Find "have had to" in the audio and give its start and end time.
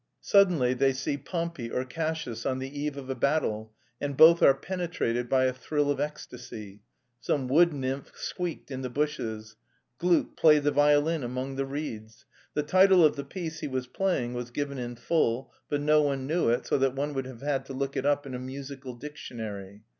17.27-17.73